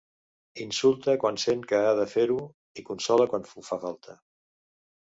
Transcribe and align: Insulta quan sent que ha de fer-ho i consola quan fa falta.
Insulta 0.63 1.15
quan 1.25 1.37
sent 1.45 1.61
que 1.73 1.83
ha 1.89 1.93
de 2.01 2.09
fer-ho 2.17 2.39
i 2.81 2.87
consola 2.89 3.31
quan 3.35 3.49
fa 3.71 3.85
falta. 3.87 4.19